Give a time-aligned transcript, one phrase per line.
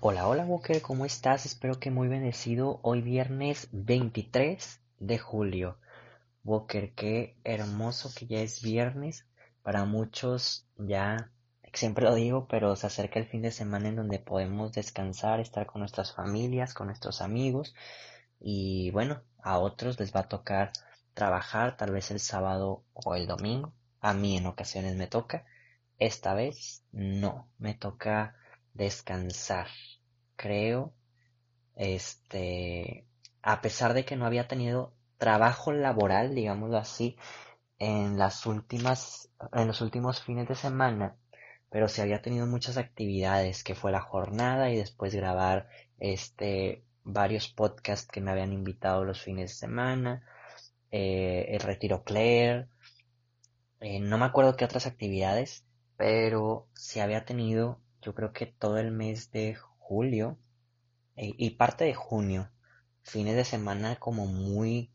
[0.00, 1.46] Hola, hola Walker, ¿cómo estás?
[1.46, 2.80] Espero que muy bendecido.
[2.82, 5.78] Hoy viernes 23 de julio.
[6.44, 9.26] Walker, qué hermoso que ya es viernes.
[9.62, 11.30] Para muchos ya,
[11.72, 15.64] siempre lo digo, pero se acerca el fin de semana en donde podemos descansar, estar
[15.64, 17.74] con nuestras familias, con nuestros amigos.
[18.38, 20.72] Y bueno, a otros les va a tocar
[21.14, 23.72] trabajar tal vez el sábado o el domingo.
[24.02, 25.46] A mí en ocasiones me toca.
[25.98, 28.36] Esta vez no, me toca
[28.76, 29.68] descansar
[30.36, 30.92] creo,
[31.74, 33.06] este,
[33.42, 37.16] a pesar de que no había tenido trabajo laboral, digámoslo así,
[37.78, 41.16] en las últimas, en los últimos fines de semana,
[41.70, 47.48] pero sí había tenido muchas actividades, que fue la jornada y después grabar, este, varios
[47.48, 50.22] podcasts que me habían invitado los fines de semana,
[50.90, 52.68] eh, el retiro Claire,
[53.80, 55.64] eh, no me acuerdo qué otras actividades,
[55.96, 60.38] pero sí había tenido, yo creo que todo el mes de julio
[61.16, 62.52] eh, y parte de junio,
[63.02, 64.92] fines de semana como muy,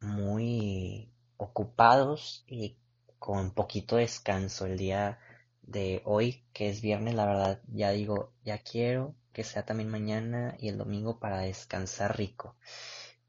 [0.00, 2.78] muy ocupados y
[3.18, 4.64] con poquito descanso.
[4.64, 5.18] El día
[5.60, 10.56] de hoy, que es viernes, la verdad, ya digo, ya quiero que sea también mañana
[10.58, 12.56] y el domingo para descansar rico.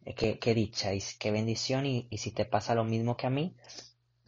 [0.05, 3.27] Eh, qué, qué, dicha y qué bendición y, y si te pasa lo mismo que
[3.27, 3.57] a mí,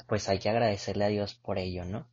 [0.07, 2.10] pues hay que agradecerle a Dios por ello, ¿no?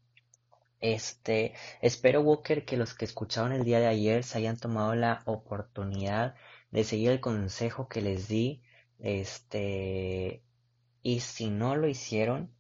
[0.80, 5.22] Este, espero Walker que los que escucharon el día de ayer se hayan tomado la
[5.26, 6.34] oportunidad
[6.70, 8.62] de seguir el consejo que les di.
[8.98, 10.42] Este,
[11.02, 12.52] y si no lo hicieron,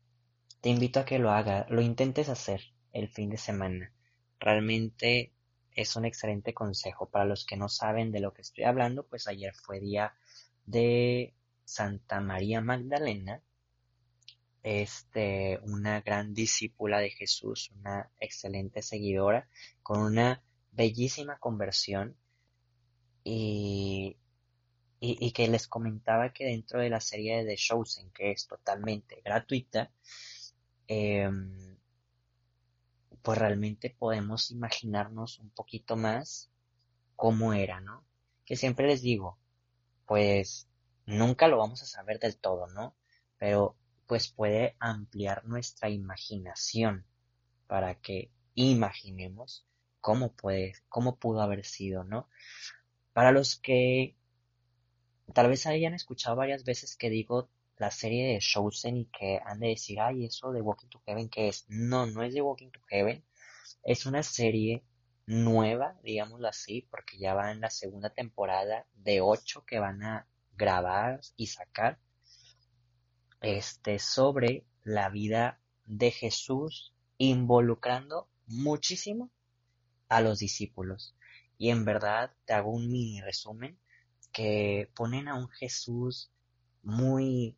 [0.60, 3.92] te invito a que lo hagas, lo intentes hacer el fin de semana.
[4.40, 5.32] Realmente
[5.72, 7.08] es un excelente consejo.
[7.08, 10.14] Para los que no saben de lo que estoy hablando, pues ayer fue día
[10.66, 11.34] de
[11.64, 13.42] Santa María Magdalena
[14.62, 19.48] este, una gran discípula de Jesús, una excelente seguidora,
[19.82, 20.42] con una
[20.72, 22.16] bellísima conversión
[23.24, 24.16] y,
[25.00, 29.20] y, que les comentaba que dentro de la serie de The Chosen, que es totalmente
[29.24, 29.90] gratuita,
[30.86, 31.76] em,
[33.22, 36.50] pues realmente podemos imaginarnos un poquito más
[37.16, 38.04] cómo era, ¿no?
[38.44, 39.38] Que siempre les digo,
[40.06, 40.68] pues
[41.06, 42.94] nunca lo vamos a saber del todo, ¿no?
[43.38, 43.76] Pero
[44.08, 47.04] pues puede ampliar nuestra imaginación
[47.68, 49.66] para que imaginemos
[50.00, 52.26] cómo puede, cómo pudo haber sido, ¿no?
[53.12, 54.16] Para los que
[55.34, 59.60] tal vez hayan escuchado varias veces que digo la serie de Chosen y que han
[59.60, 61.66] de decir, ay, eso de Walking to Heaven, ¿qué es?
[61.68, 63.22] No, no es de Walking to Heaven,
[63.82, 64.84] es una serie
[65.26, 70.26] nueva, digámoslo así, porque ya va en la segunda temporada de ocho que van a
[70.56, 71.98] grabar y sacar
[73.40, 79.30] este, sobre la vida de Jesús, involucrando muchísimo
[80.08, 81.14] a los discípulos.
[81.58, 83.78] Y en verdad te hago un mini resumen
[84.32, 86.30] que ponen a un Jesús
[86.82, 87.56] muy,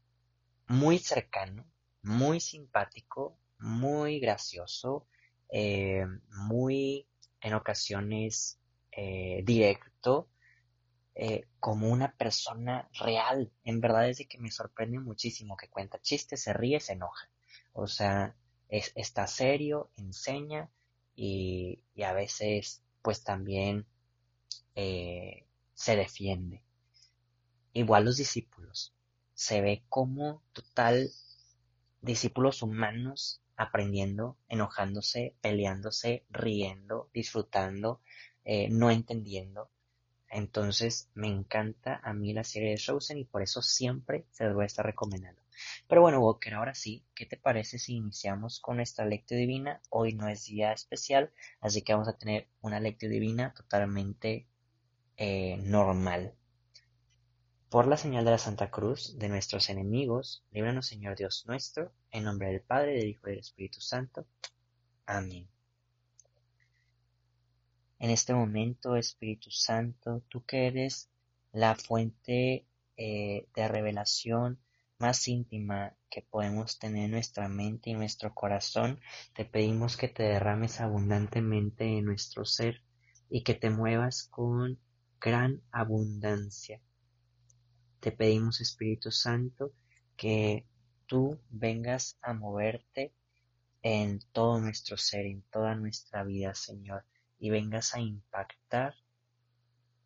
[0.66, 1.66] muy cercano,
[2.02, 5.06] muy simpático, muy gracioso,
[5.52, 6.06] eh,
[6.48, 7.06] muy
[7.40, 8.58] en ocasiones
[8.92, 10.28] eh, directo,
[11.14, 13.52] eh, como una persona real.
[13.64, 17.28] En verdad es de que me sorprende muchísimo que cuenta chistes, se ríe, se enoja.
[17.72, 18.36] O sea,
[18.68, 20.70] es, está serio, enseña
[21.14, 23.86] y, y, a veces pues también
[24.74, 26.62] eh, se defiende.
[27.72, 28.94] Igual los discípulos.
[29.34, 31.10] Se ve como total
[32.02, 38.00] discípulos humanos aprendiendo, enojándose, peleándose, riendo, disfrutando,
[38.44, 39.70] eh, no entendiendo.
[40.30, 44.54] Entonces me encanta a mí la serie de Chosen y por eso siempre se les
[44.54, 45.40] voy a estar recomendando.
[45.88, 49.80] Pero bueno, Walker, ahora sí, ¿qué te parece si iniciamos con nuestra lectura divina?
[49.90, 54.46] Hoy no es día especial, así que vamos a tener una lectura divina totalmente
[55.16, 56.34] eh, normal.
[57.68, 62.24] Por la señal de la Santa Cruz de nuestros enemigos, líbranos Señor Dios nuestro, en
[62.24, 64.26] nombre del Padre, del Hijo y del Espíritu Santo.
[65.06, 65.48] Amén.
[68.00, 71.10] En este momento, Espíritu Santo, tú que eres
[71.52, 72.66] la fuente
[72.96, 74.58] eh, de revelación,
[74.98, 79.00] más íntima que podemos tener en nuestra mente y nuestro corazón,
[79.34, 82.82] te pedimos que te derrames abundantemente en nuestro ser
[83.28, 84.78] y que te muevas con
[85.20, 86.80] gran abundancia.
[88.00, 89.74] Te pedimos, Espíritu Santo,
[90.16, 90.64] que
[91.04, 93.12] tú vengas a moverte
[93.82, 97.04] en todo nuestro ser, en toda nuestra vida, Señor,
[97.40, 98.94] y vengas a impactar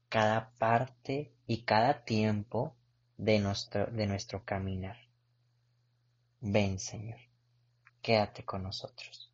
[0.09, 2.77] cada parte y cada tiempo
[3.19, 4.97] de nuestro, de nuestro caminar.
[6.41, 7.19] Ven, Señor,
[8.01, 9.33] quédate con nosotros.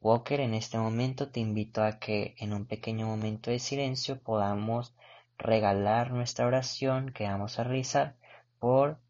[0.00, 4.94] Walker, en este momento te invito a que en un pequeño momento de silencio podamos
[5.38, 8.16] regalar nuestra oración que vamos a realizar
[8.58, 9.00] por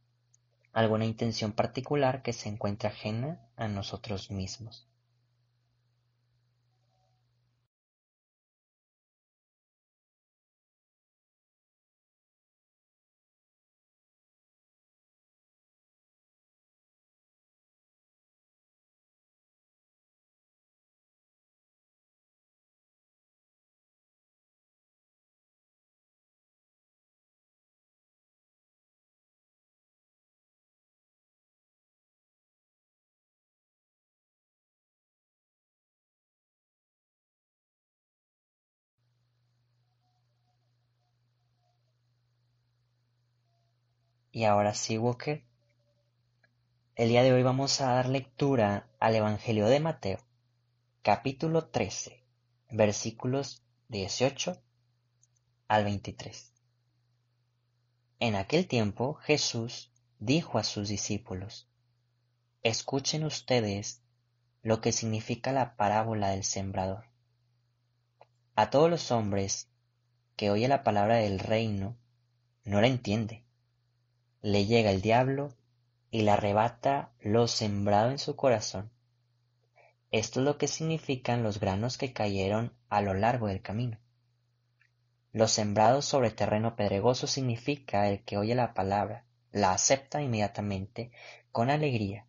[0.72, 4.87] alguna intención particular que se encuentre ajena a nosotros mismos.
[44.38, 45.42] Y ahora sí, Walker.
[46.94, 50.20] El día de hoy vamos a dar lectura al Evangelio de Mateo,
[51.02, 52.22] capítulo 13,
[52.70, 54.56] versículos 18
[55.66, 56.52] al 23.
[58.20, 59.90] En aquel tiempo Jesús
[60.20, 61.66] dijo a sus discípulos,
[62.62, 64.02] Escuchen ustedes
[64.62, 67.06] lo que significa la parábola del sembrador.
[68.54, 69.68] A todos los hombres
[70.36, 71.96] que oye la palabra del reino
[72.62, 73.47] no la entiende
[74.40, 75.54] le llega el diablo
[76.10, 78.90] y le arrebata lo sembrado en su corazón.
[80.10, 83.98] Esto es lo que significan los granos que cayeron a lo largo del camino.
[85.32, 91.10] Los sembrados sobre terreno pedregoso significa el que oye la palabra, la acepta inmediatamente
[91.52, 92.26] con alegría,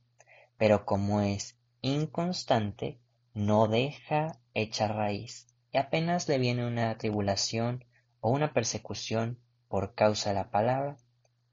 [0.57, 2.99] pero como es inconstante,
[3.33, 7.85] no deja echar raíz y apenas le viene una tribulación
[8.19, 9.39] o una persecución
[9.69, 10.97] por causa de la palabra,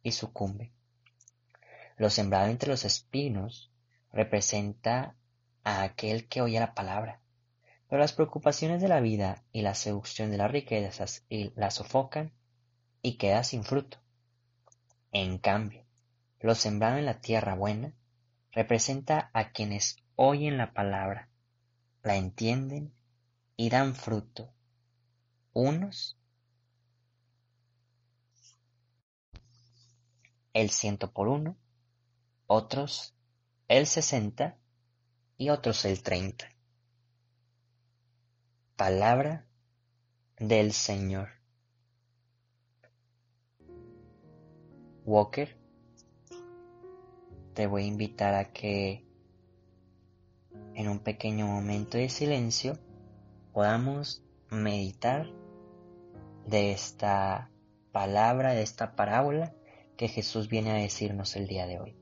[0.07, 0.71] y sucumbe.
[1.97, 3.73] Lo sembrado entre los espinos
[4.13, 5.17] representa
[5.65, 7.21] a aquel que oye la palabra,
[7.89, 12.33] pero las preocupaciones de la vida y la seducción de las riquezas la sofocan
[13.03, 13.99] y queda sin fruto.
[15.11, 15.85] En cambio,
[16.39, 17.93] lo sembrado en la tierra buena
[18.53, 21.31] representa a quienes oyen la palabra,
[22.05, 22.93] la entienden
[23.57, 24.53] y dan fruto,
[25.53, 26.17] unos
[30.57, 31.55] el ciento por uno,
[32.47, 33.15] otros
[33.69, 34.57] el sesenta
[35.37, 36.49] y otros el treinta.
[38.75, 39.45] Palabra
[40.39, 41.29] del Señor.
[45.05, 45.59] Walker,
[47.53, 49.05] te voy a invitar a que
[50.75, 52.79] en un pequeño momento de silencio
[53.53, 55.27] podamos meditar
[56.47, 57.51] de esta
[57.93, 59.55] palabra, de esta parábola
[59.97, 61.95] que Jesús viene a decirnos el día de hoy.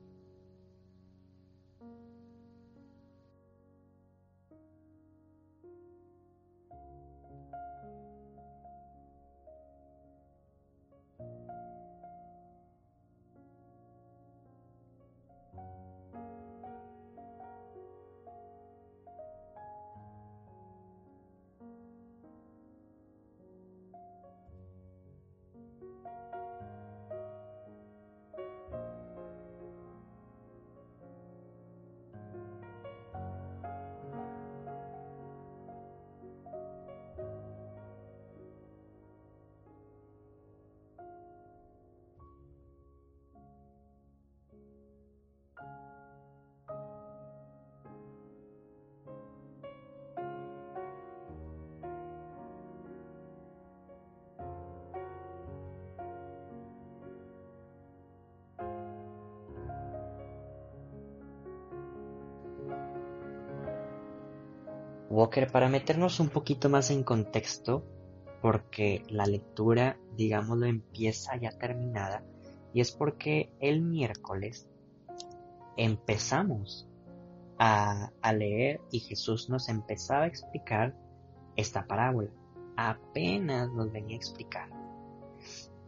[65.15, 67.83] Walker, para meternos un poquito más en contexto,
[68.41, 72.23] porque la lectura, digámoslo, empieza ya terminada,
[72.73, 74.67] y es porque el miércoles
[75.77, 76.87] empezamos
[77.57, 80.93] a, a, leer y Jesús nos empezaba a explicar
[81.55, 82.29] esta parábola.
[82.75, 84.69] Apenas nos venía a explicar.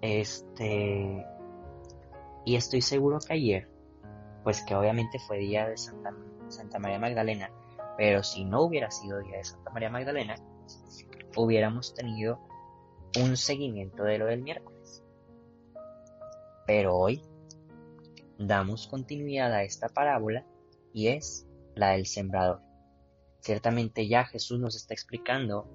[0.01, 1.25] Este,
[2.45, 3.69] Y estoy seguro que ayer,
[4.43, 6.13] pues que obviamente fue día de Santa,
[6.47, 7.51] Santa María Magdalena,
[7.97, 10.35] pero si no hubiera sido día de Santa María Magdalena,
[11.35, 12.39] hubiéramos tenido
[13.19, 15.03] un seguimiento de lo del miércoles.
[16.65, 17.21] Pero hoy
[18.37, 20.45] damos continuidad a esta parábola
[20.93, 22.61] y es la del sembrador.
[23.39, 25.67] Ciertamente ya Jesús nos está explicando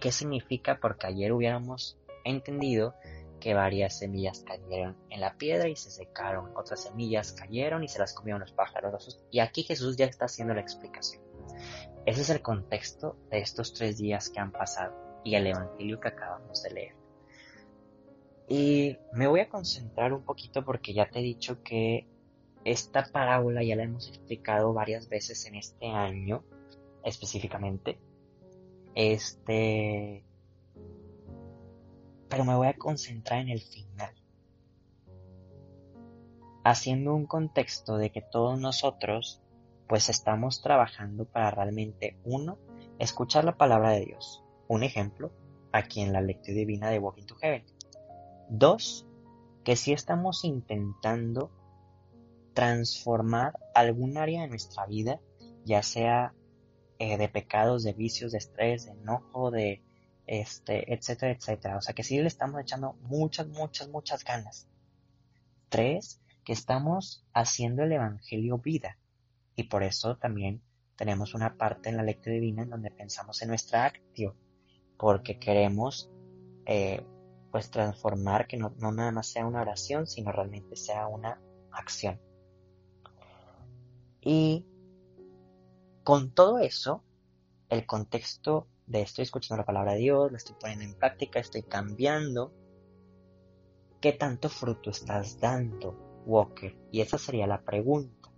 [0.00, 2.94] qué significa porque ayer hubiéramos entendido
[3.44, 7.98] que varias semillas cayeron en la piedra y se secaron, otras semillas cayeron y se
[7.98, 9.20] las comieron los pájaros.
[9.30, 11.22] Y aquí Jesús ya está haciendo la explicación.
[12.06, 16.08] Ese es el contexto de estos tres días que han pasado y el Evangelio que
[16.08, 16.96] acabamos de leer.
[18.48, 22.06] Y me voy a concentrar un poquito porque ya te he dicho que
[22.64, 26.46] esta parábola ya la hemos explicado varias veces en este año
[27.04, 27.98] específicamente.
[28.94, 30.24] Este
[32.34, 34.12] pero me voy a concentrar en el final.
[36.64, 39.40] Haciendo un contexto de que todos nosotros
[39.86, 42.58] pues estamos trabajando para realmente uno,
[42.98, 44.42] escuchar la palabra de Dios.
[44.66, 45.30] Un ejemplo,
[45.70, 47.64] aquí en la lectura divina de Walking to Heaven.
[48.48, 49.06] Dos,
[49.62, 51.52] que si estamos intentando
[52.52, 55.20] transformar algún área de nuestra vida,
[55.64, 56.34] ya sea
[56.98, 59.84] eh, de pecados, de vicios, de estrés, de enojo, de
[60.26, 61.76] este, etcétera, etcétera.
[61.76, 64.68] O sea que sí le estamos echando muchas, muchas, muchas ganas.
[65.68, 68.98] Tres, que estamos haciendo el Evangelio vida.
[69.56, 70.62] Y por eso también
[70.96, 74.34] tenemos una parte en la lectura divina en donde pensamos en nuestra acción,
[74.96, 76.10] porque queremos
[76.66, 77.04] eh,
[77.50, 81.40] pues transformar que no, no nada más sea una oración, sino realmente sea una
[81.70, 82.20] acción.
[84.20, 84.66] Y
[86.02, 87.04] con todo eso,
[87.68, 91.62] el contexto de estoy escuchando la palabra de Dios, la estoy poniendo en práctica, estoy
[91.62, 92.52] cambiando.
[94.00, 96.76] ¿Qué tanto fruto estás dando, Walker?
[96.90, 98.30] Y esa sería la pregunta.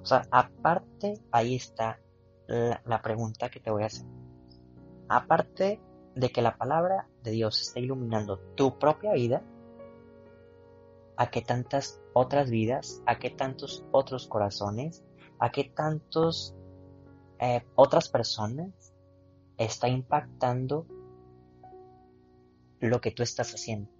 [0.00, 2.00] O sea, aparte, ahí está
[2.46, 4.06] la, pregunta que te voy a hacer.
[5.08, 5.80] Aparte
[6.14, 9.42] de que la palabra de Dios está iluminando tu propia vida,
[11.16, 15.04] a qué tantas otras vidas, a qué tantos otros corazones,
[15.38, 16.54] a qué tantos
[17.38, 18.83] eh, otras personas
[19.58, 20.86] está impactando
[22.80, 23.90] lo que tú estás haciendo.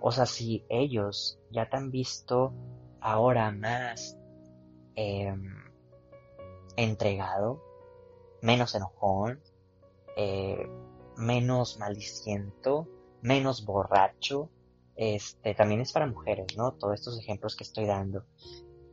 [0.00, 2.52] O sea, si ellos ya te han visto
[3.00, 4.18] ahora más
[4.96, 5.54] em,
[6.76, 7.62] entregado,
[8.40, 9.40] menos enojón,
[10.16, 10.68] eh,
[11.16, 12.88] menos maldiciento,
[13.20, 14.50] menos borracho,
[14.96, 16.72] este también es para mujeres, ¿no?
[16.72, 18.24] Todos estos ejemplos que estoy dando,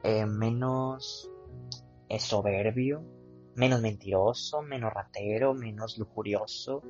[0.03, 1.29] eh, menos
[2.07, 3.03] eh, soberbio,
[3.55, 6.83] menos mentiroso, menos ratero, menos lujurioso,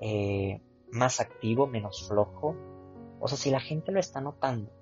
[0.00, 2.56] eh, más activo, menos flojo.
[3.20, 4.72] O sea, si la gente lo está notando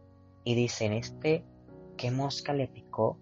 [0.45, 1.45] y dicen, este,
[1.97, 3.19] ¿qué mosca le picó?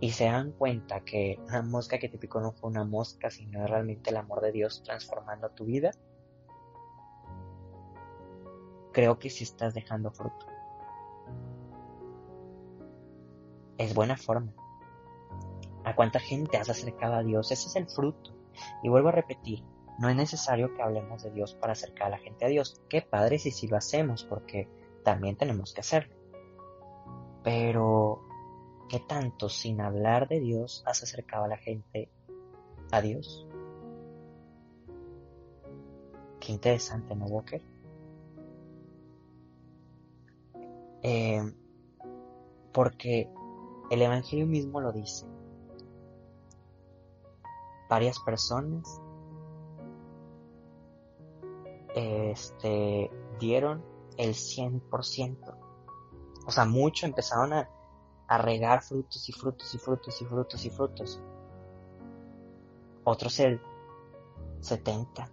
[0.00, 3.66] Y se dan cuenta que la mosca que te picó no fue una mosca, sino
[3.66, 5.90] realmente el amor de Dios transformando tu vida.
[8.92, 10.46] Creo que si estás dejando fruto.
[13.76, 14.52] Es buena forma
[15.84, 17.50] a cuánta gente has acercado a Dios.
[17.50, 18.32] Ese es el fruto.
[18.82, 19.62] Y vuelvo a repetir,
[19.98, 22.80] no es necesario que hablemos de Dios para acercar a la gente a Dios.
[22.88, 24.68] Qué padre si sí lo hacemos, porque
[25.04, 26.14] también tenemos que hacerlo.
[27.42, 28.22] Pero,
[28.88, 32.10] ¿qué tanto sin hablar de Dios has acercado a la gente
[32.90, 33.46] a Dios?
[36.40, 37.62] Qué interesante, ¿no, Walker?
[41.02, 41.40] Eh,
[42.72, 43.28] porque
[43.90, 45.26] el Evangelio mismo lo dice
[47.90, 49.02] varias personas
[51.96, 53.84] este, dieron
[54.16, 55.58] el 100%.
[56.46, 57.68] O sea, mucho empezaron a,
[58.38, 61.20] regar frutos y frutos y frutos y frutos y frutos.
[63.02, 63.60] Otros el
[64.60, 65.28] 70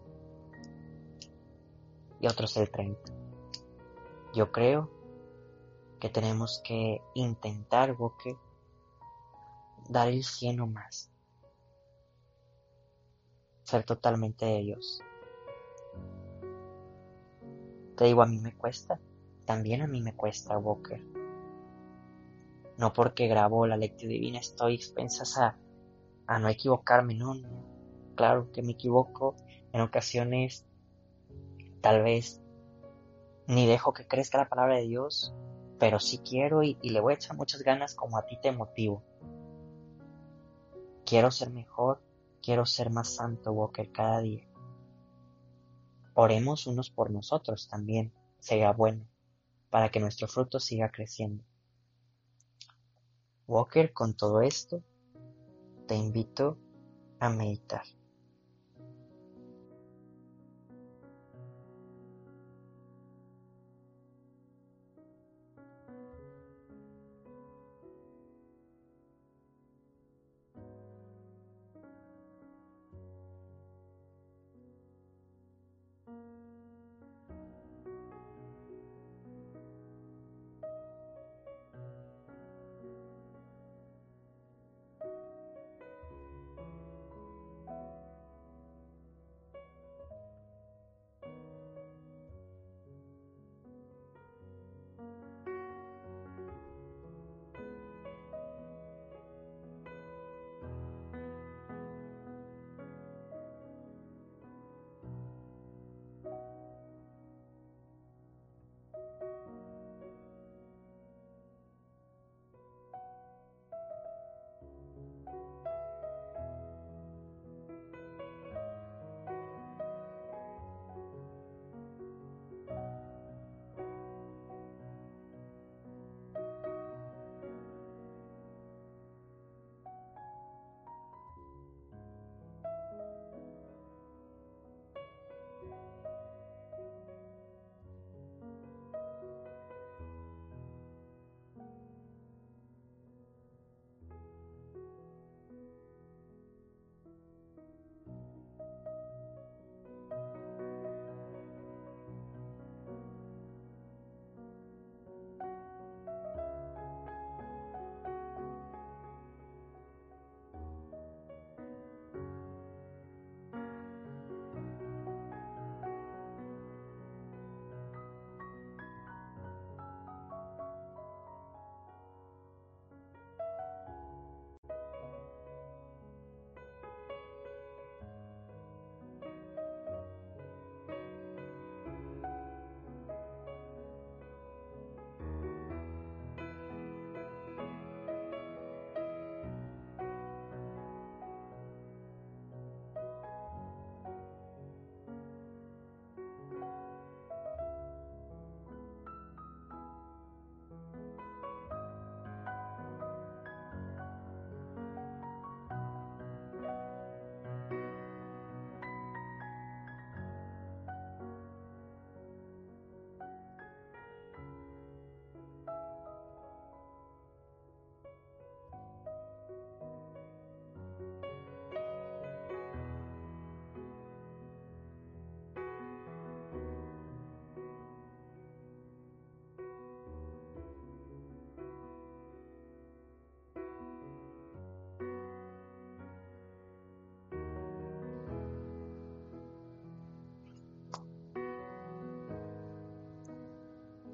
[2.20, 3.00] y otros el 30.
[4.34, 4.90] Yo creo
[6.00, 8.36] que tenemos que intentar, Boque,
[9.90, 11.12] dar el 100 o más
[13.68, 15.04] ser totalmente ellos.
[17.98, 19.00] Te digo, a mí me cuesta.
[19.46, 21.04] También a mí me cuesta, Walker.
[22.78, 25.58] No porque grabo la lectura divina estoy expensas a,
[26.28, 27.50] a no equivocarme, no, no.
[28.16, 29.36] Claro que me equivoco
[29.74, 30.66] en ocasiones,
[31.82, 32.42] tal vez
[33.48, 35.34] ni dejo que crezca la palabra de Dios,
[35.78, 38.52] pero sí quiero y, y le voy a echar muchas ganas como a ti te
[38.52, 39.04] motivo.
[41.06, 42.02] Quiero ser mejor,
[42.48, 44.48] Quiero ser más santo, Walker, cada día.
[46.14, 49.06] Oremos unos por nosotros también, sea bueno,
[49.70, 51.44] para que nuestro fruto siga creciendo.
[53.48, 54.82] Walker, con todo esto,
[55.90, 56.58] te invito
[57.20, 57.84] a meditar.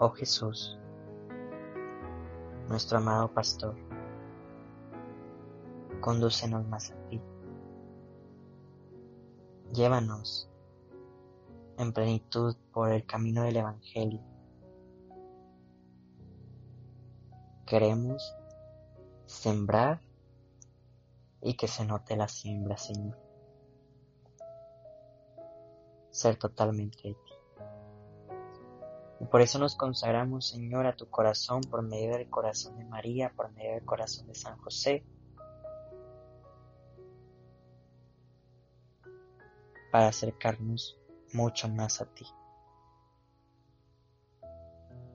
[0.06, 0.78] Oh Jesús,
[2.68, 3.74] nuestro amado Pastor,
[6.02, 7.22] condúcenos más a ti.
[9.72, 10.50] Llévanos
[11.78, 14.20] en plenitud por el camino del Evangelio.
[17.66, 18.36] Queremos
[19.26, 20.02] sembrar
[21.42, 23.18] y que se note la siembra, Señor.
[26.12, 27.16] Ser totalmente
[29.30, 33.52] por eso nos consagramos, Señor, a tu corazón por medio del corazón de María, por
[33.52, 35.06] medio del corazón de San José,
[39.92, 40.98] para acercarnos
[41.32, 42.26] mucho más a ti.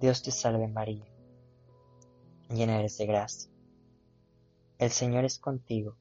[0.01, 1.05] Dios te salve María,
[2.49, 3.51] llena eres de gracia.
[4.79, 5.97] El Señor es contigo,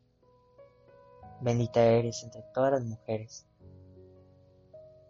[1.42, 3.48] bendita eres entre todas las mujeres,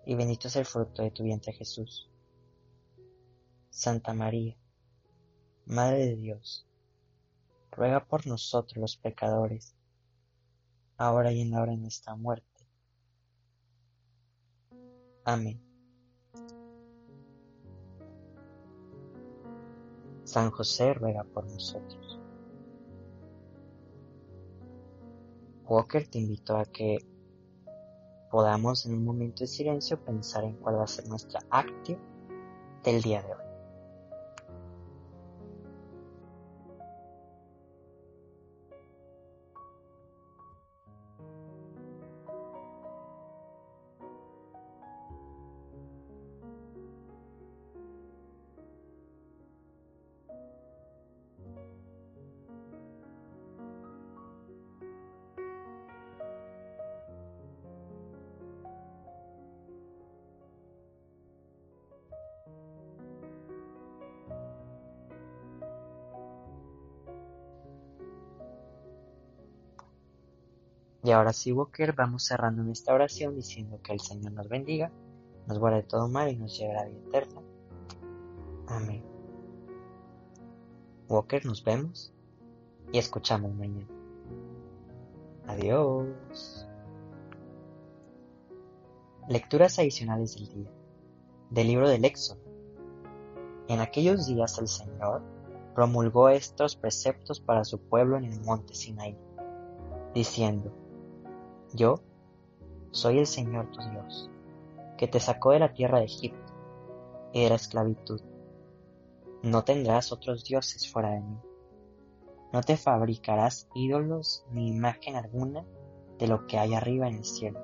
[0.06, 2.10] y bendito es el fruto de tu vientre Jesús.
[3.78, 4.58] Santa María,
[5.68, 6.66] Madre de Dios,
[7.70, 9.76] ruega por nosotros los pecadores,
[10.98, 12.66] ahora y en la hora de nuestra muerte.
[15.24, 15.62] Amén.
[20.24, 22.20] San José ruega por nosotros.
[25.68, 26.98] Walker te invito a que
[28.32, 32.00] podamos en un momento de silencio pensar en cuál va a ser nuestra actio
[32.84, 33.37] del día de hoy.
[71.08, 74.92] Y ahora sí, Walker, vamos cerrando esta oración diciendo que el Señor nos bendiga,
[75.48, 77.42] nos guarde de todo mal y nos lleve a la vida eterna.
[78.68, 79.06] Amén.
[81.08, 82.14] Walker, nos vemos
[82.92, 83.88] y escuchamos mañana.
[85.46, 86.68] Adiós.
[89.30, 90.72] Lecturas adicionales del día.
[91.52, 92.42] Del libro del Éxodo.
[93.70, 95.22] En aquellos días el Señor
[95.74, 99.18] promulgó estos preceptos para su pueblo en el monte Sinaí,
[100.14, 100.74] diciendo,
[101.74, 102.02] Yo
[102.92, 104.30] soy el Señor tu Dios,
[104.98, 106.54] que te sacó de la tierra de Egipto
[107.34, 108.22] y de la esclavitud.
[109.44, 111.38] No tendrás otros dioses fuera de mí.
[112.54, 115.66] No te fabricarás ídolos ni imagen alguna
[116.18, 117.60] de lo que hay arriba en el cielo,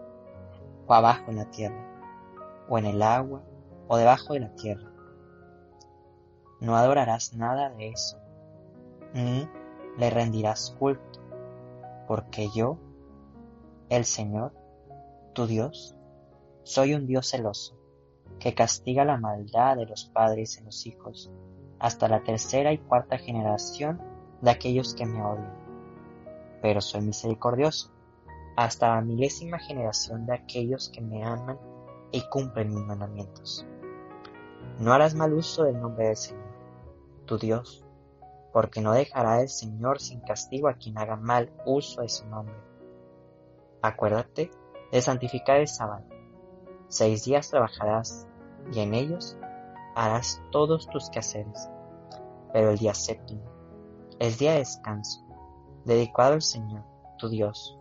[0.86, 3.42] o abajo en la tierra, o en el agua,
[3.88, 4.92] o debajo de la tierra.
[6.60, 8.18] No adorarás nada de eso,
[9.13, 9.48] ni
[9.98, 11.20] le rendirás culto,
[12.08, 12.78] porque yo,
[13.96, 14.54] el Señor,
[15.34, 15.96] tu Dios,
[16.64, 17.78] soy un Dios celoso,
[18.40, 21.32] que castiga la maldad de los padres en los hijos,
[21.78, 24.02] hasta la tercera y cuarta generación
[24.42, 25.54] de aquellos que me odian.
[26.62, 27.92] Pero soy misericordioso,
[28.56, 31.60] hasta la milésima generación de aquellos que me aman
[32.12, 33.68] y cumplen mis mandamientos.
[34.80, 36.56] No harás mal uso del nombre del Señor,
[37.26, 37.86] tu Dios,
[38.52, 42.73] porque no dejará el Señor sin castigo a quien haga mal uso de su nombre.
[43.84, 44.50] Acuérdate
[44.93, 46.06] de santificar el sábado.
[46.88, 48.26] Seis días trabajarás,
[48.72, 49.38] y en ellos
[49.93, 51.69] harás todos tus quehaceres.
[52.54, 53.43] Pero el día séptimo
[54.19, 55.19] es día de descanso,
[55.84, 56.86] dedicado al Señor,
[57.17, 57.78] tu Dios.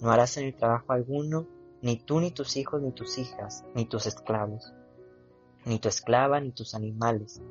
[0.00, 1.48] No harás en el trabajo alguno,
[1.80, 4.72] ni tú, ni tus hijos, ni tus hijas, ni tus esclavos,
[5.64, 7.42] ni tu esclava, ni tus animales,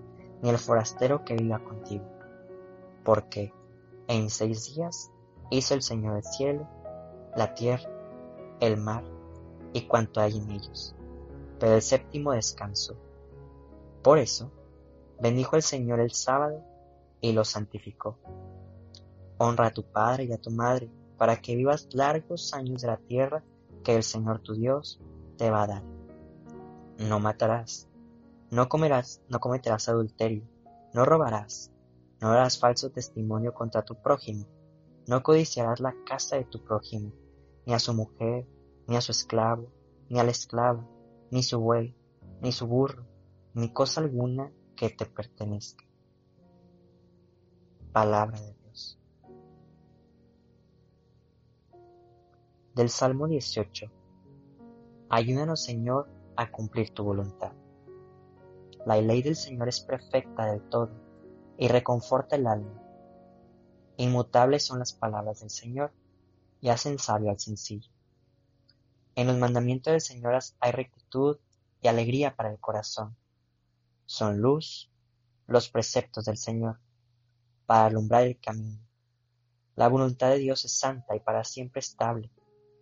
[0.41, 2.05] ni el forastero que viva contigo.
[3.03, 3.53] Porque
[4.07, 5.11] en seis días
[5.49, 6.69] hizo el Señor el cielo,
[7.35, 7.89] la tierra,
[8.59, 9.03] el mar
[9.73, 10.95] y cuanto hay en ellos.
[11.59, 12.95] Pero el séptimo descansó.
[14.01, 14.51] Por eso,
[15.19, 16.63] bendijo el Señor el sábado
[17.21, 18.17] y lo santificó.
[19.37, 22.97] Honra a tu padre y a tu madre, para que vivas largos años de la
[22.97, 23.43] tierra
[23.83, 24.99] que el Señor tu Dios
[25.37, 25.83] te va a dar.
[26.97, 27.87] No matarás,
[28.49, 30.43] no comerás, no cometerás adulterio,
[30.93, 31.71] no robarás,
[32.19, 34.45] no darás falso testimonio contra tu prójimo,
[35.07, 37.11] no codiciarás la casa de tu prójimo,
[37.65, 38.47] ni a su mujer,
[38.87, 39.71] ni a su esclavo,
[40.09, 40.87] ni a la esclava,
[41.29, 41.95] ni su buey,
[42.41, 43.05] ni su burro,
[43.53, 45.85] ni cosa alguna que te pertenezca.
[47.93, 48.99] Palabra de Dios.
[52.75, 53.91] Del Salmo 18.
[55.09, 57.51] Ayúdanos, Señor, a cumplir tu voluntad.
[58.85, 60.89] La ley del Señor es perfecta del todo
[61.57, 62.81] y reconforta el alma.
[63.97, 65.91] Inmutables son las palabras del Señor
[66.61, 67.91] y hacen sabio al sencillo.
[69.15, 71.37] En los mandamientos del Señor hay rectitud
[71.81, 73.15] y alegría para el corazón.
[74.05, 74.89] Son luz
[75.47, 76.79] los preceptos del Señor
[77.65, 78.79] para alumbrar el camino.
[79.75, 82.31] La voluntad de Dios es santa y para siempre estable.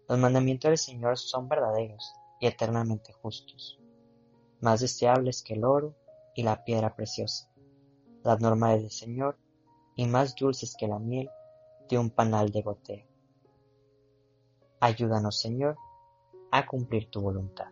[0.07, 3.79] Los mandamientos del Señor son verdaderos y eternamente justos
[4.61, 5.95] más deseables que el oro
[6.35, 7.49] y la piedra preciosa,
[8.23, 9.37] las normales del Señor
[9.95, 11.29] y más dulces que la miel
[11.89, 13.08] de un panal de goteo.
[14.79, 15.77] Ayúdanos, Señor,
[16.51, 17.67] a cumplir tu voluntad.